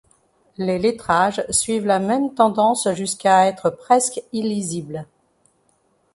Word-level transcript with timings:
Les 0.57 0.79
lettrages 0.79 1.43
suivent 1.51 1.85
la 1.85 1.99
même 1.99 2.33
tendance 2.33 2.91
jusqu'à 2.93 3.45
être 3.45 3.69
presque 3.69 4.19
illisibles. 4.33 5.05